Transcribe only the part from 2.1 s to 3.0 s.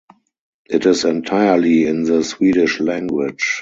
Swedish